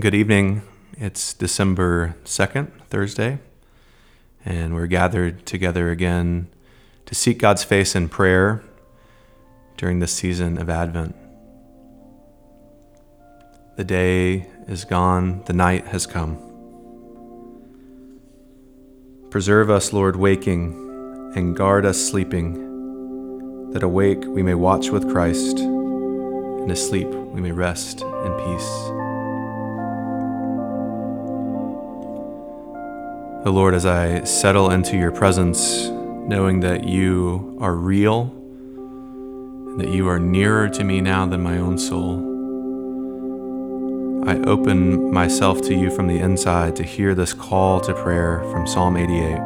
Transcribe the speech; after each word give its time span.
Good 0.00 0.14
evening. 0.14 0.62
It's 0.96 1.34
December 1.34 2.16
2nd, 2.24 2.70
Thursday, 2.88 3.38
and 4.46 4.74
we're 4.74 4.86
gathered 4.86 5.44
together 5.44 5.90
again 5.90 6.48
to 7.04 7.14
seek 7.14 7.36
God's 7.36 7.64
face 7.64 7.94
in 7.94 8.08
prayer 8.08 8.62
during 9.76 9.98
this 9.98 10.14
season 10.14 10.56
of 10.56 10.70
Advent. 10.70 11.14
The 13.76 13.84
day 13.84 14.46
is 14.66 14.86
gone, 14.86 15.42
the 15.44 15.52
night 15.52 15.88
has 15.88 16.06
come. 16.06 16.38
Preserve 19.28 19.68
us, 19.68 19.92
Lord, 19.92 20.16
waking, 20.16 21.32
and 21.36 21.54
guard 21.54 21.84
us 21.84 22.00
sleeping, 22.00 23.72
that 23.72 23.82
awake 23.82 24.24
we 24.24 24.42
may 24.42 24.54
watch 24.54 24.88
with 24.88 25.10
Christ, 25.10 25.58
and 25.58 26.72
asleep 26.72 27.08
we 27.08 27.42
may 27.42 27.52
rest 27.52 28.00
in 28.00 28.32
peace. 28.38 28.99
O 33.42 33.50
Lord, 33.50 33.72
as 33.72 33.86
I 33.86 34.24
settle 34.24 34.70
into 34.70 34.98
your 34.98 35.10
presence, 35.10 35.88
knowing 35.88 36.60
that 36.60 36.84
you 36.84 37.56
are 37.58 37.74
real 37.74 38.30
and 38.76 39.80
that 39.80 39.88
you 39.88 40.08
are 40.08 40.18
nearer 40.18 40.68
to 40.68 40.84
me 40.84 41.00
now 41.00 41.24
than 41.24 41.42
my 41.42 41.56
own 41.56 41.78
soul, 41.78 42.28
I 44.28 44.36
open 44.42 45.10
myself 45.10 45.62
to 45.62 45.74
you 45.74 45.90
from 45.90 46.06
the 46.06 46.18
inside 46.18 46.76
to 46.76 46.82
hear 46.82 47.14
this 47.14 47.32
call 47.32 47.80
to 47.80 47.94
prayer 47.94 48.44
from 48.52 48.66
Psalm 48.66 48.98
88. 48.98 49.38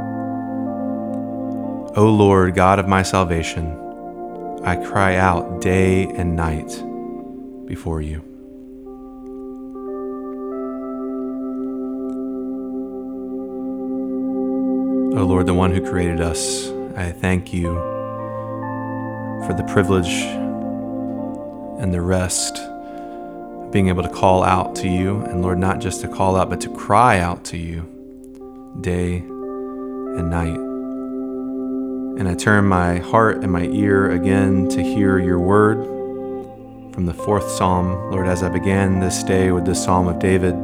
O 1.96 2.06
Lord, 2.06 2.56
God 2.56 2.80
of 2.80 2.88
my 2.88 3.04
salvation, 3.04 3.78
I 4.64 4.74
cry 4.74 5.14
out 5.14 5.60
day 5.60 6.06
and 6.06 6.34
night 6.34 6.82
before 7.68 8.02
you. 8.02 8.33
O 15.14 15.18
oh 15.18 15.26
Lord, 15.26 15.46
the 15.46 15.54
one 15.54 15.70
who 15.70 15.80
created 15.80 16.20
us, 16.20 16.68
I 16.96 17.12
thank 17.12 17.54
you 17.54 17.72
for 19.46 19.54
the 19.56 19.62
privilege 19.72 20.24
and 21.78 21.94
the 21.94 22.00
rest 22.00 22.58
of 22.58 23.70
being 23.70 23.86
able 23.86 24.02
to 24.02 24.08
call 24.08 24.42
out 24.42 24.74
to 24.76 24.88
you. 24.88 25.20
And 25.20 25.40
Lord, 25.40 25.60
not 25.60 25.78
just 25.78 26.00
to 26.00 26.08
call 26.08 26.34
out, 26.34 26.50
but 26.50 26.60
to 26.62 26.68
cry 26.68 27.20
out 27.20 27.44
to 27.44 27.56
you 27.56 27.82
day 28.80 29.18
and 29.18 30.30
night. 30.30 30.58
And 32.18 32.28
I 32.28 32.34
turn 32.34 32.64
my 32.64 32.96
heart 32.96 33.36
and 33.36 33.52
my 33.52 33.66
ear 33.66 34.10
again 34.10 34.68
to 34.70 34.82
hear 34.82 35.20
your 35.20 35.38
word 35.38 35.84
from 36.92 37.06
the 37.06 37.14
fourth 37.14 37.48
psalm. 37.52 38.10
Lord, 38.10 38.26
as 38.26 38.42
I 38.42 38.48
began 38.48 38.98
this 38.98 39.22
day 39.22 39.52
with 39.52 39.64
the 39.64 39.76
psalm 39.76 40.08
of 40.08 40.18
David, 40.18 40.54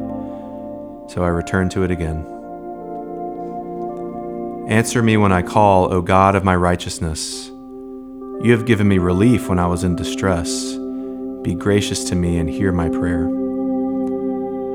so 1.09 1.23
I 1.23 1.29
return 1.29 1.69
to 1.69 1.83
it 1.83 1.91
again. 1.91 2.40
Answer 4.67 5.01
me 5.01 5.17
when 5.17 5.31
I 5.31 5.41
call, 5.41 5.91
O 5.91 6.01
God 6.01 6.35
of 6.35 6.43
my 6.43 6.55
righteousness. 6.55 7.49
You 7.49 8.51
have 8.51 8.65
given 8.65 8.87
me 8.87 8.99
relief 8.99 9.49
when 9.49 9.59
I 9.59 9.67
was 9.67 9.83
in 9.83 9.95
distress. 9.95 10.75
Be 11.43 11.55
gracious 11.55 12.03
to 12.05 12.15
me 12.15 12.37
and 12.37 12.49
hear 12.49 12.71
my 12.71 12.89
prayer. 12.89 13.25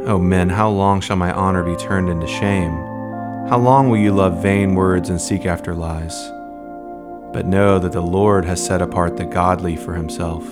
O 0.09 0.19
men, 0.19 0.51
how 0.51 0.69
long 0.69 1.01
shall 1.01 1.17
my 1.17 1.33
honor 1.33 1.63
be 1.63 1.77
turned 1.77 2.09
into 2.09 2.27
shame? 2.27 2.73
How 3.49 3.59
long 3.59 3.89
will 3.89 3.99
you 3.99 4.13
love 4.13 4.43
vain 4.43 4.75
words 4.75 5.09
and 5.09 5.21
seek 5.21 5.47
after 5.47 5.75
lies? 5.75 6.31
But 7.33 7.47
know 7.47 7.79
that 7.79 7.93
the 7.93 8.01
Lord 8.01 8.45
has 8.45 8.65
set 8.65 8.83
apart 8.83 9.17
the 9.17 9.25
godly 9.25 9.77
for 9.77 9.95
himself. 9.95 10.45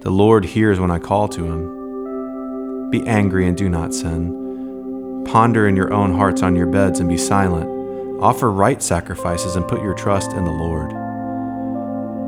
The 0.00 0.10
Lord 0.10 0.44
hears 0.44 0.78
when 0.78 0.90
I 0.90 0.98
call 0.98 1.28
to 1.28 1.44
him. 1.44 2.90
Be 2.90 3.06
angry 3.06 3.46
and 3.48 3.56
do 3.56 3.68
not 3.68 3.92
sin. 3.92 5.24
Ponder 5.26 5.66
in 5.66 5.74
your 5.74 5.92
own 5.92 6.14
hearts 6.14 6.42
on 6.42 6.54
your 6.54 6.66
beds 6.66 7.00
and 7.00 7.08
be 7.08 7.18
silent. 7.18 7.73
Offer 8.20 8.50
right 8.50 8.82
sacrifices 8.82 9.56
and 9.56 9.66
put 9.66 9.82
your 9.82 9.94
trust 9.94 10.32
in 10.32 10.44
the 10.44 10.50
Lord. 10.50 10.90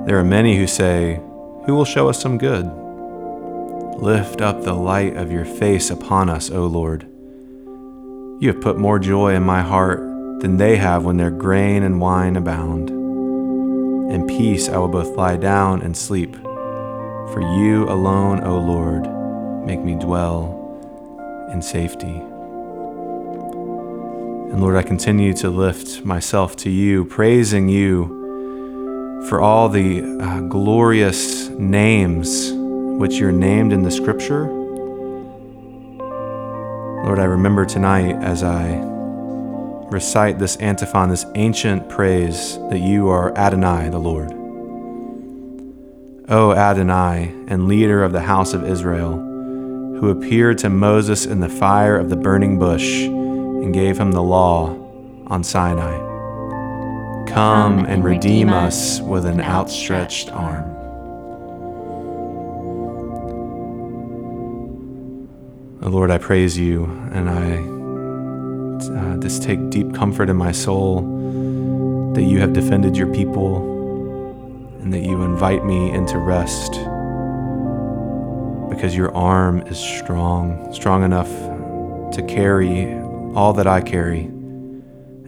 There 0.07 0.19
are 0.19 0.25
many 0.25 0.57
who 0.57 0.67
say, 0.67 1.21
Who 1.65 1.75
will 1.75 1.85
show 1.85 2.09
us 2.09 2.21
some 2.21 2.39
good? 2.39 2.67
Lift 3.97 4.41
up 4.41 4.63
the 4.63 4.75
light 4.75 5.17
of 5.17 5.33
your 5.33 5.45
face 5.45 5.91
upon 5.91 6.29
us, 6.29 6.51
O 6.51 6.67
Lord. 6.67 7.05
You 8.41 8.53
have 8.53 8.61
put 8.61 8.79
more 8.79 8.99
joy 8.99 9.35
in 9.35 9.43
my 9.43 9.63
heart 9.63 10.01
than 10.41 10.59
they 10.59 10.77
have 10.77 11.05
when 11.05 11.17
their 11.17 11.31
grain 11.31 11.83
and 11.83 12.01
wine 12.01 12.37
abound. 12.37 12.91
In 12.91 14.27
peace 14.27 14.69
I 14.69 14.77
will 14.79 14.89
both 14.89 15.17
lie 15.17 15.37
down 15.37 15.83
and 15.83 15.97
sleep. 15.97 16.37
For 16.37 17.41
you 17.41 17.89
alone, 17.89 18.45
O 18.45 18.59
Lord, 18.59 19.09
make 19.67 19.81
me 19.81 19.95
dwell 19.95 21.49
in 21.53 21.63
safety. 21.63 22.23
And 24.51 24.61
Lord, 24.61 24.77
I 24.77 24.83
continue 24.83 25.35
to 25.35 25.51
lift 25.51 26.05
myself 26.05 26.57
to 26.59 26.71
you, 26.71 27.05
praising 27.05 27.69
you 27.69 29.25
for 29.29 29.41
all 29.41 29.69
the 29.69 30.03
uh, 30.03 30.41
glorious 30.43 31.49
names 31.49 32.53
which 32.99 33.17
you're 33.17 33.33
named 33.33 33.73
in 33.73 33.83
the 33.83 33.91
scripture. 33.91 34.47
Lord, 37.05 37.19
I 37.19 37.25
remember 37.25 37.67
tonight 37.67 38.15
as 38.23 38.45
I 38.45 38.81
recite 39.91 40.39
this 40.39 40.57
antiphon, 40.59 41.11
this 41.11 41.27
ancient 41.35 41.89
praise, 41.89 42.57
that 42.71 42.79
you 42.79 43.09
are 43.09 43.37
Adonai, 43.37 43.91
the 43.91 43.99
Lord. 43.99 44.33
O 46.29 46.53
Adonai, 46.53 47.35
and 47.49 47.67
leader 47.67 48.03
of 48.03 48.13
the 48.13 48.23
house 48.23 48.55
of 48.55 48.65
Israel, 48.65 49.13
who 49.13 50.09
appeared 50.11 50.59
to 50.59 50.69
Moses 50.69 51.27
in 51.27 51.41
the 51.41 51.49
fire 51.49 51.97
of 51.97 52.11
the 52.11 52.17
burning 52.17 52.59
bush 52.59 53.09
and 53.63 53.73
gave 53.75 53.99
him 53.99 54.13
the 54.13 54.23
law 54.23 54.69
on 55.27 55.43
Sinai. 55.43 55.97
Come 57.27 57.85
and 57.87 58.05
redeem 58.05 58.49
us 58.49 59.01
with 59.01 59.27
an 59.27 59.41
outstretched 59.41 60.31
arm. 60.31 60.65
Oh 65.83 65.89
Lord, 65.89 66.11
I 66.11 66.19
praise 66.19 66.57
you 66.59 66.85
and 67.13 67.31
I 67.31 67.77
uh, 68.99 69.17
just 69.19 69.43
take 69.43 69.71
deep 69.71 69.95
comfort 69.95 70.29
in 70.29 70.37
my 70.37 70.53
soul 70.53 71.03
that 72.15 72.23
you 72.23 72.41
have 72.41 72.53
defended 72.53 72.97
your 72.97 73.13
people 73.13 73.75
and 74.81 74.93
that 74.93 75.01
you 75.01 75.23
invite 75.23 75.65
me 75.65 75.91
into 75.91 76.19
rest 76.19 76.73
because 78.71 78.97
your 78.97 79.15
arm 79.15 79.61
is 79.69 79.79
strong, 79.79 80.73
strong 80.73 81.03
enough 81.03 81.29
to 82.13 82.25
carry 82.27 82.85
all 83.37 83.53
that 83.53 83.67
I 83.67 83.83
carry, 83.83 84.23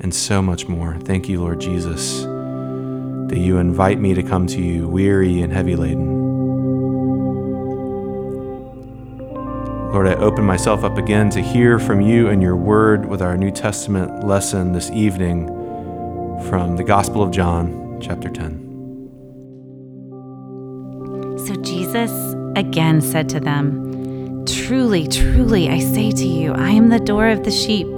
and 0.01 0.15
so 0.15 0.41
much 0.41 0.67
more. 0.67 0.97
Thank 1.01 1.29
you, 1.29 1.41
Lord 1.43 1.61
Jesus, 1.61 2.23
that 2.23 3.37
you 3.39 3.59
invite 3.59 4.01
me 4.01 4.15
to 4.15 4.23
come 4.23 4.47
to 4.47 4.63
you 4.63 4.89
weary 4.89 5.43
and 5.43 5.53
heavy 5.53 5.77
laden. 5.77 6.17
Lord, 9.93 10.07
I 10.07 10.15
open 10.15 10.45
myself 10.45 10.85
up 10.85 10.97
again 10.97 11.29
to 11.31 11.43
hear 11.43 11.79
from 11.79 12.01
you 12.01 12.29
and 12.29 12.41
your 12.41 12.57
word 12.57 13.05
with 13.07 13.21
our 13.21 13.37
New 13.37 13.51
Testament 13.51 14.25
lesson 14.25 14.73
this 14.73 14.91
evening 14.91 15.49
from 16.49 16.77
the 16.77 16.85
Gospel 16.85 17.23
of 17.23 17.31
John, 17.31 17.99
chapter 18.01 18.31
10. 18.31 18.65
So 21.47 21.55
Jesus 21.57 22.11
again 22.57 23.03
said 23.03 23.29
to 23.31 23.41
them, 23.41 24.47
Truly, 24.47 25.07
truly, 25.09 25.69
I 25.69 25.79
say 25.79 26.11
to 26.11 26.27
you, 26.27 26.53
I 26.55 26.71
am 26.71 26.89
the 26.89 27.01
door 27.01 27.29
of 27.29 27.45
the 27.45 27.51
sheep. 27.51 27.98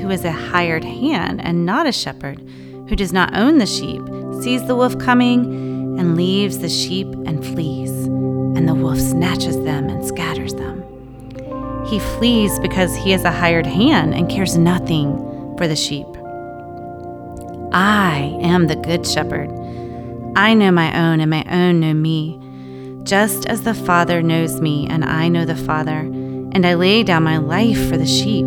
who 0.00 0.10
is 0.10 0.24
a 0.24 0.32
hired 0.32 0.84
hand 0.84 1.40
and 1.40 1.66
not 1.66 1.86
a 1.86 1.92
shepherd, 1.92 2.40
who 2.88 2.96
does 2.96 3.12
not 3.12 3.34
own 3.36 3.58
the 3.58 3.66
sheep, 3.66 4.02
sees 4.42 4.66
the 4.66 4.76
wolf 4.76 4.98
coming 4.98 5.98
and 5.98 6.16
leaves 6.16 6.58
the 6.58 6.68
sheep 6.68 7.06
and 7.26 7.44
flees, 7.44 7.90
and 7.90 8.68
the 8.68 8.74
wolf 8.74 8.98
snatches 8.98 9.56
them 9.62 9.88
and 9.88 10.04
scatters 10.06 10.54
them. 10.54 10.84
He 11.86 11.98
flees 11.98 12.58
because 12.60 12.94
he 12.96 13.12
is 13.12 13.24
a 13.24 13.30
hired 13.30 13.66
hand 13.66 14.14
and 14.14 14.30
cares 14.30 14.56
nothing 14.56 15.16
for 15.56 15.66
the 15.66 15.76
sheep. 15.76 16.06
I 17.72 18.36
am 18.42 18.66
the 18.66 18.76
good 18.76 19.06
shepherd. 19.06 19.50
I 20.36 20.54
know 20.54 20.70
my 20.70 20.96
own, 20.96 21.20
and 21.20 21.30
my 21.30 21.44
own 21.50 21.80
know 21.80 21.94
me, 21.94 22.38
just 23.04 23.46
as 23.46 23.62
the 23.62 23.74
Father 23.74 24.22
knows 24.22 24.60
me, 24.60 24.86
and 24.88 25.04
I 25.04 25.28
know 25.28 25.44
the 25.44 25.56
Father, 25.56 25.98
and 25.98 26.66
I 26.66 26.74
lay 26.74 27.02
down 27.02 27.22
my 27.22 27.38
life 27.38 27.88
for 27.88 27.96
the 27.96 28.06
sheep. 28.06 28.46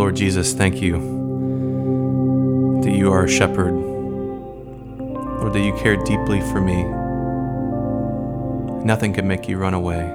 Lord 0.00 0.16
Jesus, 0.16 0.54
thank 0.54 0.80
you 0.80 0.92
that 2.82 2.90
you 2.90 3.12
are 3.12 3.24
a 3.24 3.28
shepherd, 3.28 3.74
Lord, 3.74 5.52
that 5.52 5.60
you 5.60 5.76
care 5.76 6.02
deeply 6.04 6.40
for 6.40 6.58
me. 6.58 6.84
Nothing 8.82 9.12
can 9.12 9.28
make 9.28 9.46
you 9.46 9.58
run 9.58 9.74
away. 9.74 10.08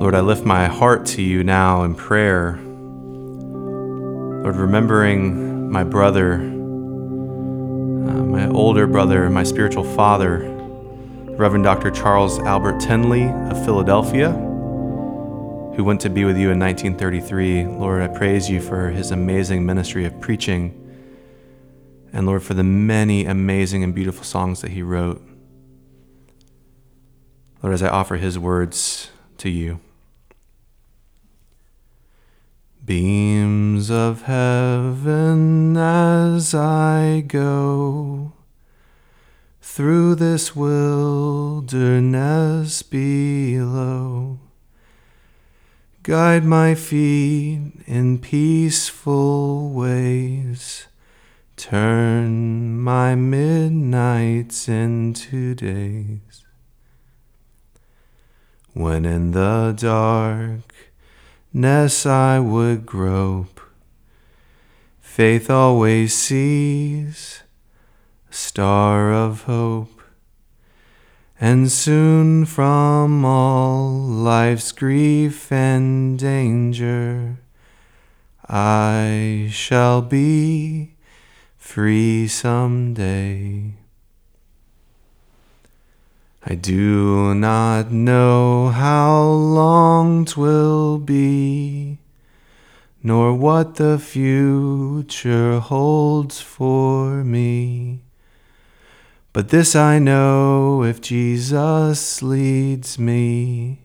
Lord, 0.00 0.16
I 0.16 0.20
lift 0.20 0.44
my 0.44 0.66
heart 0.66 1.06
to 1.06 1.22
you 1.22 1.44
now 1.44 1.84
in 1.84 1.94
prayer. 1.94 2.58
Lord, 4.42 4.56
remembering 4.56 5.70
my 5.70 5.84
brother, 5.84 6.34
uh, 6.34 8.24
my 8.24 8.48
older 8.48 8.88
brother, 8.88 9.30
my 9.30 9.44
spiritual 9.44 9.84
father, 9.84 10.40
Reverend 11.38 11.62
Dr. 11.62 11.92
Charles 11.92 12.40
Albert 12.40 12.80
Tindley 12.80 13.28
of 13.28 13.64
Philadelphia 13.64 14.50
who 15.76 15.84
went 15.84 16.00
to 16.02 16.10
be 16.10 16.24
with 16.24 16.36
you 16.36 16.50
in 16.50 16.58
1933. 16.58 17.66
Lord, 17.66 18.02
I 18.02 18.08
praise 18.08 18.48
you 18.48 18.60
for 18.60 18.90
his 18.90 19.10
amazing 19.10 19.66
ministry 19.66 20.04
of 20.04 20.20
preaching, 20.20 20.80
and 22.12 22.26
Lord, 22.26 22.42
for 22.42 22.54
the 22.54 22.62
many 22.62 23.26
amazing 23.26 23.82
and 23.82 23.94
beautiful 23.94 24.24
songs 24.24 24.60
that 24.60 24.70
he 24.70 24.82
wrote. 24.82 25.20
Lord, 27.62 27.74
as 27.74 27.82
I 27.82 27.88
offer 27.88 28.16
his 28.16 28.38
words 28.38 29.10
to 29.38 29.50
you. 29.50 29.80
Beams 32.84 33.90
of 33.90 34.22
heaven 34.22 35.76
as 35.76 36.54
I 36.54 37.24
go 37.26 38.34
through 39.62 40.14
this 40.16 40.54
wilderness 40.54 41.72
below 42.82 44.33
Guide 46.04 46.44
my 46.44 46.74
feet 46.74 47.72
in 47.86 48.18
peaceful 48.18 49.70
ways. 49.70 50.86
Turn 51.56 52.78
my 52.78 53.14
midnights 53.14 54.68
into 54.68 55.54
days. 55.54 56.44
When 58.74 59.06
in 59.06 59.30
the 59.30 59.74
darkness 61.54 62.04
I 62.04 62.38
would 62.38 62.84
grope, 62.84 63.62
faith 65.00 65.48
always 65.48 66.12
sees 66.12 67.44
a 68.30 68.34
star 68.34 69.10
of 69.10 69.44
hope 69.44 69.93
and 71.44 71.70
soon 71.70 72.46
from 72.46 73.22
all 73.22 73.98
life's 74.00 74.72
grief 74.72 75.52
and 75.52 76.18
danger 76.18 77.36
I 78.48 79.48
shall 79.50 80.00
be 80.00 80.94
free 81.58 82.28
someday. 82.28 83.74
I 86.46 86.54
do 86.54 87.34
not 87.34 87.92
know 87.92 88.68
how 88.68 89.24
long 89.24 90.24
twill 90.24 90.96
be, 90.96 91.98
nor 93.02 93.34
what 93.34 93.74
the 93.74 93.98
future 93.98 95.60
holds 95.60 96.40
for 96.40 97.22
me. 97.22 98.03
But 99.34 99.48
this 99.48 99.74
I 99.74 99.98
know 99.98 100.84
if 100.84 101.00
Jesus 101.00 102.22
leads 102.22 103.00
me, 103.00 103.80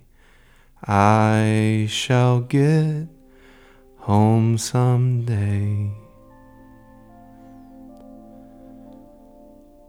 I 0.87 1.87
shall 1.89 2.41
get 2.41 3.07
home 3.97 4.59
someday. 4.59 5.89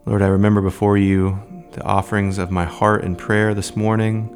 Lord, 0.07 0.23
I 0.23 0.29
remember 0.29 0.63
before 0.63 0.97
you 0.97 1.39
the 1.73 1.83
offerings 1.83 2.39
of 2.39 2.51
my 2.51 2.65
heart 2.65 3.05
and 3.05 3.19
prayer 3.19 3.53
this 3.53 3.77
morning. 3.77 4.35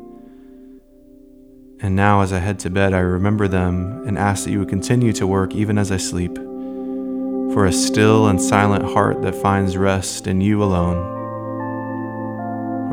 And 1.81 1.97
now, 1.97 2.21
as 2.21 2.35
I 2.35 2.39
head 2.39 2.59
to 2.61 2.71
bed, 2.71 2.93
I 2.93 2.99
remember 2.99 3.49
them 3.49 4.07
and 4.07 4.19
ask 4.19 4.45
that 4.45 4.51
you 4.51 4.59
would 4.59 4.69
continue 4.69 5.15
to 5.15 5.27
work 5.27 5.55
even 5.55 5.79
as 5.79 5.91
I 5.91 5.97
sleep, 5.97 6.35
for 6.35 7.65
a 7.65 7.73
still 7.73 8.29
and 8.29 8.41
silent 8.41 8.85
heart 8.85 9.23
that 9.23 9.35
finds 9.35 9.79
rest 9.79 10.27
in 10.27 10.43
you 10.43 10.63
alone 10.63 11.14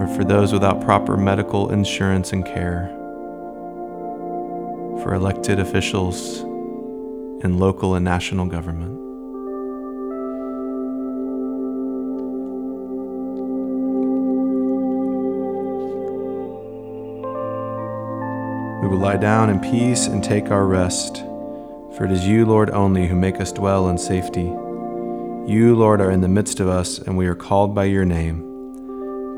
or 0.02 0.08
for 0.08 0.24
those 0.24 0.52
without 0.52 0.82
proper 0.82 1.16
medical 1.16 1.72
insurance 1.72 2.34
and 2.34 2.44
care, 2.44 2.88
for 5.04 5.14
elected 5.14 5.60
officials 5.60 6.40
in 7.44 7.60
local 7.60 7.94
and 7.94 8.04
national 8.04 8.48
government. 8.48 9.00
We 18.82 18.88
will 18.88 18.98
lie 18.98 19.18
down 19.18 19.52
in 19.52 19.60
peace 19.60 20.08
and 20.08 20.24
take 20.24 20.50
our 20.50 20.66
rest, 20.66 21.18
for 21.96 22.06
it 22.06 22.12
is 22.12 22.28
you, 22.28 22.48
Lord, 22.48 22.72
only 22.72 23.06
who 23.06 23.16
make 23.16 23.40
us 23.40 23.52
dwell 23.52 23.88
in 23.88 24.00
safety. 24.00 24.52
You, 25.46 25.76
Lord, 25.76 26.02
are 26.02 26.10
in 26.10 26.22
the 26.22 26.28
midst 26.28 26.60
of 26.60 26.68
us, 26.68 26.98
and 26.98 27.16
we 27.18 27.28
are 27.28 27.36
called 27.36 27.76
by 27.76 27.86
your 27.86 28.06
name. 28.06 28.51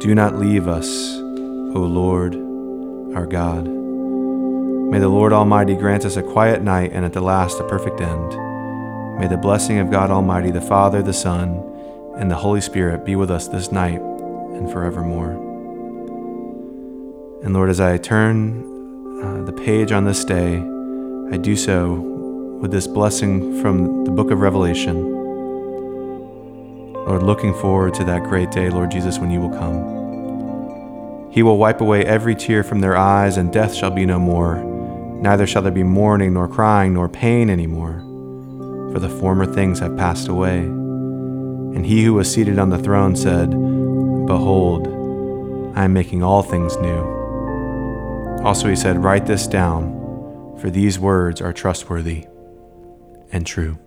Do 0.03 0.13
not 0.13 0.35
leave 0.37 0.67
us, 0.67 1.15
O 1.15 1.79
Lord, 1.79 2.35
our 3.15 3.25
God. 3.25 3.65
May 3.65 4.99
the 4.99 5.07
Lord 5.07 5.31
Almighty 5.31 5.75
grant 5.75 6.03
us 6.03 6.17
a 6.17 6.21
quiet 6.21 6.61
night 6.61 6.91
and 6.91 7.05
at 7.05 7.13
the 7.13 7.21
last 7.21 7.57
a 7.61 7.67
perfect 7.69 8.01
end. 8.01 9.17
May 9.17 9.27
the 9.29 9.39
blessing 9.41 9.77
of 9.77 9.89
God 9.89 10.11
Almighty, 10.11 10.51
the 10.51 10.59
Father, 10.59 11.01
the 11.01 11.13
Son, 11.13 11.57
and 12.17 12.29
the 12.29 12.35
Holy 12.35 12.59
Spirit 12.59 13.05
be 13.05 13.15
with 13.15 13.31
us 13.31 13.47
this 13.47 13.71
night 13.71 14.01
and 14.01 14.69
forevermore. 14.73 15.31
And 17.41 17.53
Lord, 17.53 17.69
as 17.69 17.79
I 17.79 17.95
turn 17.95 19.21
uh, 19.23 19.45
the 19.45 19.53
page 19.53 19.93
on 19.93 20.03
this 20.03 20.25
day, 20.25 20.57
I 21.31 21.37
do 21.37 21.55
so 21.55 21.93
with 22.59 22.71
this 22.71 22.87
blessing 22.87 23.61
from 23.61 24.03
the 24.03 24.11
book 24.11 24.31
of 24.31 24.41
Revelation. 24.41 25.12
Lord, 27.05 27.23
looking 27.23 27.53
forward 27.53 27.93
to 27.95 28.05
that 28.05 28.23
great 28.23 28.49
day, 28.51 28.69
Lord 28.69 28.91
Jesus, 28.91 29.19
when 29.19 29.29
you 29.29 29.41
will 29.41 29.49
come. 29.49 31.31
He 31.31 31.43
will 31.43 31.57
wipe 31.57 31.81
away 31.81 32.05
every 32.05 32.35
tear 32.35 32.63
from 32.63 32.79
their 32.79 32.95
eyes, 32.95 33.37
and 33.37 33.51
death 33.51 33.73
shall 33.73 33.91
be 33.91 34.05
no 34.05 34.19
more. 34.19 34.57
Neither 35.21 35.45
shall 35.47 35.61
there 35.61 35.71
be 35.71 35.83
mourning, 35.83 36.33
nor 36.33 36.47
crying, 36.47 36.93
nor 36.93 37.09
pain 37.09 37.49
any 37.49 37.67
more, 37.67 37.99
for 38.93 38.99
the 38.99 39.09
former 39.09 39.45
things 39.45 39.79
have 39.79 39.97
passed 39.97 40.27
away. 40.27 40.59
And 40.59 41.85
he 41.85 42.05
who 42.05 42.13
was 42.13 42.31
seated 42.31 42.59
on 42.59 42.69
the 42.69 42.77
throne 42.77 43.15
said, 43.15 43.49
Behold, 44.27 44.87
I 45.75 45.85
am 45.85 45.93
making 45.93 46.23
all 46.23 46.43
things 46.43 46.77
new. 46.77 48.41
Also 48.43 48.69
he 48.69 48.75
said, 48.75 49.03
Write 49.03 49.25
this 49.25 49.47
down, 49.47 50.57
for 50.59 50.69
these 50.69 50.99
words 50.99 51.41
are 51.41 51.51
trustworthy 51.51 52.27
and 53.31 53.45
true. 53.47 53.79